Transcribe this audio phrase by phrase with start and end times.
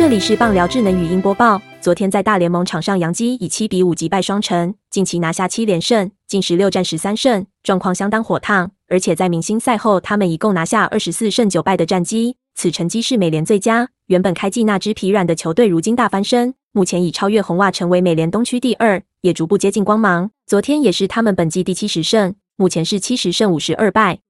[0.00, 1.60] 这里是棒聊智能语音播报。
[1.82, 8.70] 昨天在大联盟场上，杨基以七比五击败双城，近期拿下七连胜，近十六战十三胜，状况相当火烫。
[8.88, 13.90] 而且在明星赛后，他们一共拿下二十四胜九败的战绩，此成绩是美联最佳。
[14.06, 20.30] 原本开季那支疲软的球队，如今大翻身，目前已超越红袜，成为美联东区第二，也逐步接近光芒。
[20.46, 24.20] 昨天也是他们本季第七十胜，目前是七十胜五十二败。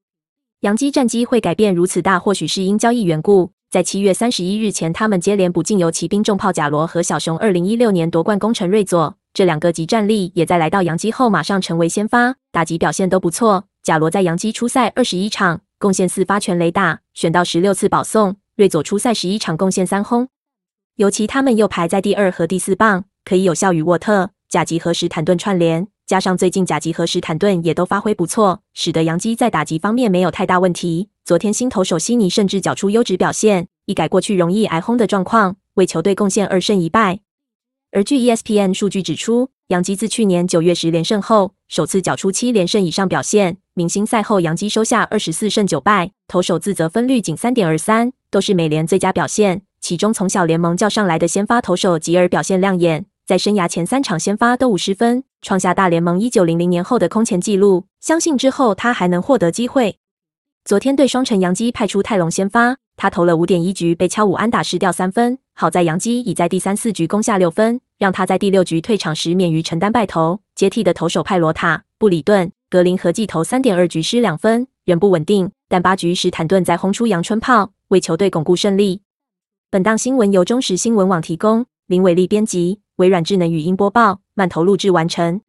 [0.59, 3.51] 杨基战绩会改变如此大，或许是因交易缘故。
[3.71, 7.37] 在七月三十一日前，他们接连补进游骑兵重炮贾罗和小熊。
[7.37, 13.63] 二零一六年夺冠功臣瑞佐，这两个集战力也在来到洋基后马上成为先发，打击表现都不错。
[13.81, 18.35] 贾罗在洋基出赛二十一场，贡献四发全垒打，选到十六次保送。
[18.57, 20.27] 瑞佐出赛十一场，贡献三轰。
[20.97, 25.87] 尤其他们又排在第二和第四棒，可以有效与沃特、甲吉和史坦顿串联。
[26.05, 31.07] 加上最近甲级和史坦顿也都发挥不错，使得杨基在打击方面没有太大问题。
[31.31, 37.21] 昨天新投手悉尼甚至缴出优质表现，一改过去容易挨轰的状况，为球队贡献二胜一败。
[37.93, 43.55] 而据 ESPN 数据指出，杨基自去年九月十连胜后，首次缴出七连胜以上表现。
[43.75, 49.61] 明星赛后，杨基收下二十四胜九败，投手自责分率仅三点二三，都是美联最佳表现。
[49.79, 53.05] 其中从小联盟叫上来的先发投手吉尔表现亮眼。
[53.25, 57.85] 在生涯前三场先发都五十分，创下大联盟一九零零年后的空前纪录。
[58.01, 59.95] 相信之后他还能获得机会。
[60.63, 65.39] 昨天对双城洋基派出泰隆先发，他投了五点一局被敲五安打失掉三分。
[65.53, 70.39] 好在洋基已在第三四局攻下六分，让他在第六局退场时免于承担败投。
[70.53, 75.51] 接替的投手派罗塔、布里顿、格林合计投三点二局失两分，仍不稳定。
[75.67, 79.01] 但八局时坦顿再轰出阳春炮，为球队巩固胜利。
[79.71, 82.81] 本档新闻由中时新闻网提供，林伟丽编辑。
[82.97, 85.41] 微软智能语音播报，慢投录制完成。